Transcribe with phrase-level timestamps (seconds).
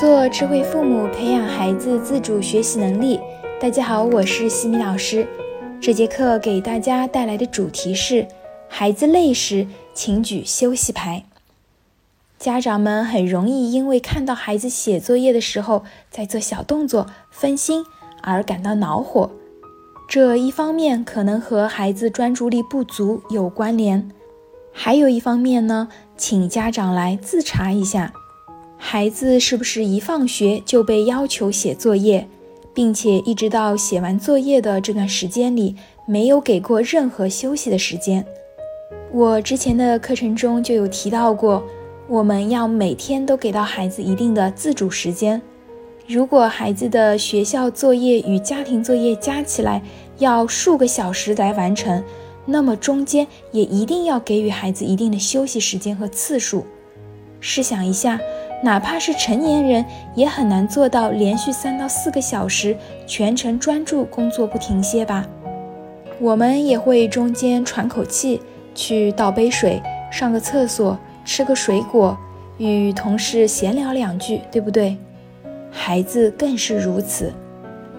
[0.00, 3.20] 做智慧父母，培养孩子自主学习能力。
[3.60, 5.28] 大家好，我是西米老师。
[5.78, 8.26] 这节课给大家带来的主题是：
[8.66, 11.26] 孩子累时，请举休息牌。
[12.38, 17.84] 家长们很容易因为看到孩子写作业的时候在做小动作分心
[18.22, 19.30] 而感到恼火。
[20.08, 24.10] 这一方面可能和孩子专注力不足有关联，
[24.72, 28.14] 还有一方面呢，请家长来自查一下。
[28.82, 32.26] 孩子是不是一放学就被要求写作业，
[32.74, 38.24] 并且一直到写完作业的这段时间里没有给过任何休息的时间？
[39.12, 41.62] 我之前的课程中就有提到过，
[42.08, 45.40] 我们要每天都给到孩子一定的自主时间。
[46.08, 49.80] 如果孩子的学校作业与家庭作业加起来
[50.18, 52.02] 要数个小时来完成，
[52.46, 56.64] 那么中间也一定要给予孩子一定的休息时间和次数。
[57.40, 58.18] 试想一下。
[58.62, 65.26] 哪怕是成年人也很难做到连续三到四个小时全程专注工作不停歇吧？
[66.18, 68.42] 我们也会中间喘口气，
[68.74, 72.14] 去倒杯水，上个厕所，吃个水果，
[72.58, 74.96] 与同事闲聊两句，对不对？
[75.70, 77.32] 孩子更是如此。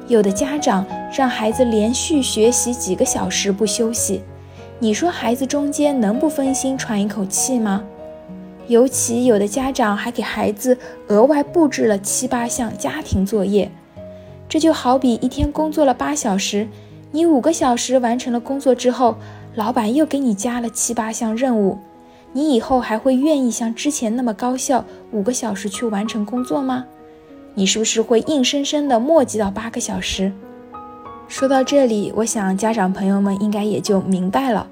[0.07, 4.21] 有的家长让孩子连续学习几个小时不休息，
[4.77, 7.83] 你说孩子中间能不分心喘一口气吗？
[8.72, 10.77] 尤其有的家长还给孩子
[11.09, 13.69] 额外布置了七八项家庭作业，
[14.47, 16.66] 这就好比一天工作了八小时，
[17.11, 19.17] 你五个小时完成了工作之后，
[19.55, 21.78] 老板又给你加了七八项任务，
[22.31, 26.85] 你以后还会愿意像之前那么高效五个小时去完成工作吗？
[27.53, 30.31] 你是不是会硬生生的磨叽到八个小时？
[31.28, 34.66] 说到这里，我想家长朋友们应该也就明白了。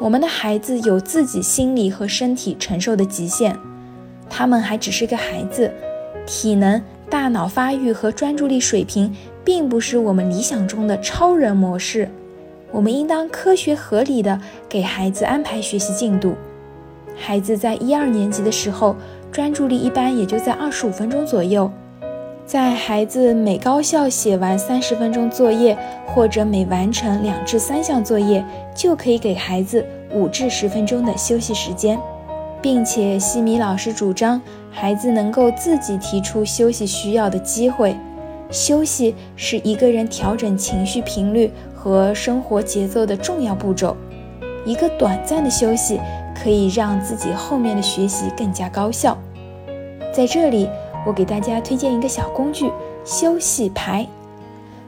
[0.00, 3.56] 我们的孩子有自己心理和身体承受的极限，
[4.30, 5.72] 他们还只是个孩子，
[6.24, 9.12] 体能、大脑发育和专注力水平
[9.44, 12.08] 并不是我们理想中的超人模式。
[12.70, 16.36] 我们应当科学合理的给孩子安排学习进度。
[17.16, 18.94] 孩子在一二年级的时候，
[19.32, 21.68] 专注力一般也就在二十五分钟左右。
[22.48, 25.76] 在孩子每高效写完三十分钟作业，
[26.06, 28.42] 或者每完成两至三项作业，
[28.74, 32.00] 就可以给孩子五至十分钟的休息时间，
[32.62, 37.94] 并且西米老师主张，孩子能够自己提出休息需要的机会。
[38.50, 43.94] 休息是一个人调整情绪频率和生活节奏的重要步骤。
[44.64, 46.00] 一个短暂的休息
[46.34, 49.18] 可以让自己后面的学习更加高效。
[50.14, 50.66] 在这里。
[51.08, 52.70] 我给大家推荐一个小工具——
[53.02, 54.06] 休息牌。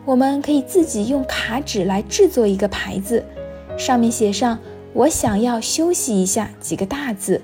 [0.04, 3.24] 我们可以自己用卡纸来制作一个牌子，
[3.78, 4.58] 上面写上
[4.92, 7.40] “我想要休息一下”几个大字，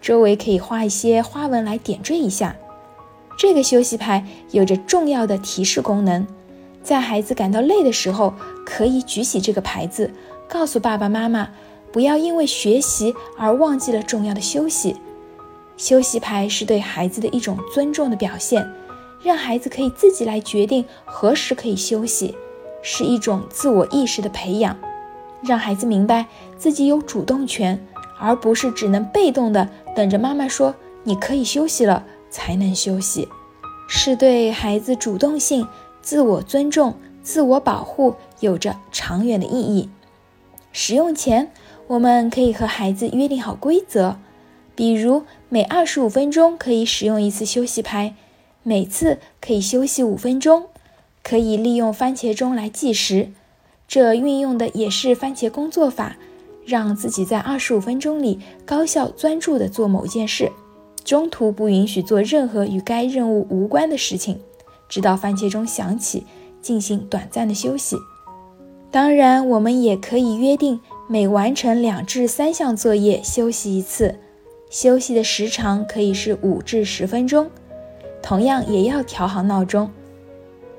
[0.00, 2.54] 周围可以画一些花纹来点缀一下。
[3.36, 6.24] 这个休息牌有着重要的提示功能，
[6.84, 8.32] 在孩子感到累的时候，
[8.64, 10.08] 可以举起这个牌子，
[10.48, 11.48] 告诉爸爸妈妈，
[11.90, 14.94] 不要因为学习而忘记了重要的休息。
[15.80, 18.70] 休息牌是对孩子的一种尊重的表现，
[19.22, 22.36] 让孩子可以自己来决定何时可以休息，
[22.82, 24.76] 是一种自我意识的培养，
[25.42, 26.26] 让孩子明白
[26.58, 27.82] 自己有主动权，
[28.18, 33.26] 而不是只能被动的等着妈妈说你可以休息了才能休息，
[33.88, 35.66] 是对孩子主动性、
[36.02, 39.88] 自我尊重、自我保护有着长远的意义。
[40.72, 41.50] 使用前，
[41.86, 44.18] 我们可以和孩子约定好规则。
[44.80, 48.14] 比如每二十五分钟可以使用一次休息牌，
[48.62, 50.68] 每次可以休息五分钟，
[51.22, 53.28] 可以利用番茄钟来计时。
[53.86, 56.16] 这运用的也是番茄工作法，
[56.64, 60.50] 让自己在二十五分钟里高效专注地做某件事，
[61.04, 64.40] 中途不允许做任何与该任务无关的事情，
[64.88, 66.24] 直到番茄钟响起
[66.62, 67.98] 进行短暂的休息。
[68.90, 74.16] 当然，我们也可以约定每完成两至三项作业休息一次。
[74.70, 77.50] 休息的时长可以是五至十分钟，
[78.22, 79.90] 同样也要调好闹钟。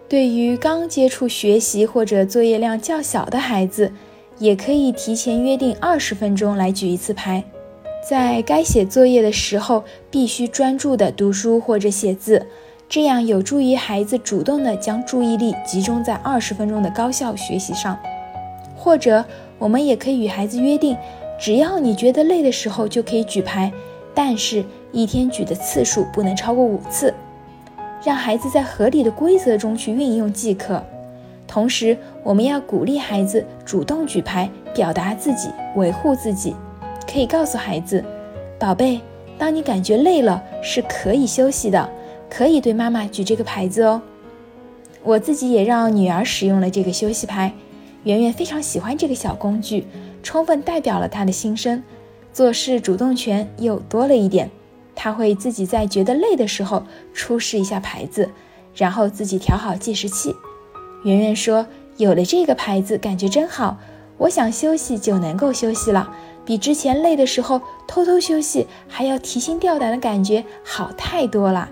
[0.07, 3.91] 对于刚接触学习或者作业量较小的孩子，
[4.39, 7.43] 也可以提前约定二十分钟来举一次牌。
[8.09, 12.47] 在该写作业的时候，必须专注的读书或者写字，
[12.88, 17.99] 这样有助于孩子主动的将注意力集中在二十分钟的高效学习上。
[18.73, 19.25] 或者，
[19.59, 20.95] 我们也可以与孩子约定。
[21.41, 23.73] 只要你觉得累的时候就可以举牌，
[24.13, 27.11] 但是一天举的次数不能超过五次，
[28.05, 30.83] 让孩子在合理的规则中去运用即可。
[31.47, 36.55] 同时，我们要鼓励孩子主动举牌，表达自己，维护自己。
[37.11, 38.05] 可以告诉孩子
[38.59, 39.01] ：“宝贝，
[39.39, 41.89] 当你感觉累了，是可以休息的。
[42.29, 43.99] 可以对妈妈举这个牌子哦。
[45.01, 47.51] 我自己也让女儿使用了这个休息牌，
[48.03, 49.88] 圆圆非常喜欢这个小工具，
[50.23, 51.83] 充分代表了他的心声，
[52.31, 54.50] 做事主动权又多了一点。
[54.95, 56.83] 他会自己在觉得累的时候
[57.13, 58.29] 出示一下牌子，
[58.75, 60.35] 然后自己调好计时器。
[61.03, 61.65] 圆圆说
[61.97, 63.77] ：“有了这个牌子，感觉真好，
[64.18, 66.13] 我想休息就能够休息了，
[66.45, 71.69] 比之前累的时候偷偷休息还要提心吊胆的感觉好太多了。”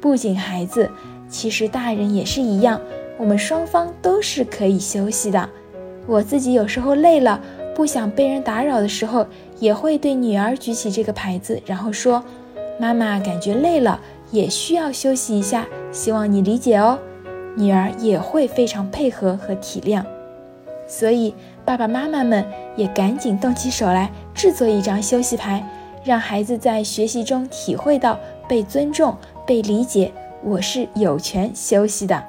[0.00, 0.90] 不仅孩子。
[1.32, 2.80] 其实大人也是一样，
[3.16, 5.48] 我们双方都是可以休息的。
[6.08, 7.40] 我自己有时候累了，
[7.80, 9.26] 不想被人打扰的时候，
[9.58, 12.22] 也会对女儿举起这个牌子，然后说
[12.78, 13.98] ：“妈妈感觉累了，
[14.30, 16.98] 也需要休息一下，希望你理解哦。”
[17.56, 20.04] 女儿也会非常配合和体谅。
[20.86, 21.34] 所以
[21.64, 22.44] 爸爸妈妈们
[22.76, 25.66] 也赶紧动起手来，制作一张休息牌，
[26.04, 29.16] 让孩子在学习中体会到被尊重、
[29.46, 30.12] 被理解。
[30.44, 32.22] 我是有权休息的。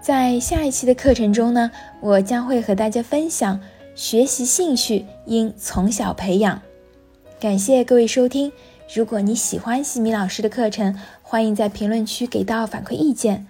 [0.00, 1.68] 在下一期的课程中呢，
[2.00, 3.60] 我将会和大家分享
[3.96, 6.60] 学习兴趣应从小培养。
[7.40, 8.52] 感谢各位收听。
[8.94, 13.46] 如果你喜欢西米老师的课程，欢迎在评论区给到反馈意见。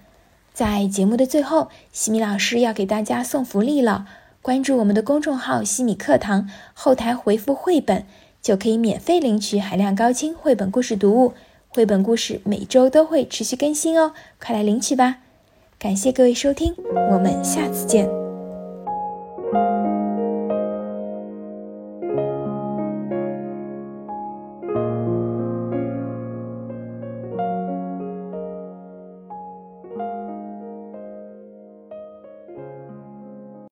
[0.54, 4.06] 在节目的最后，西米老师要给大家送福利了。
[4.40, 8.06] 关注我们的公众号“西米课堂”，后台回复“绘本”，
[8.40, 11.34] 就可以免费领取海量高清绘本故事读物。
[11.68, 15.18] 绘本故事每周都会持续更新哦，快来领取吧！
[15.78, 16.74] 感谢各位收听，
[17.10, 18.25] 我们下次见。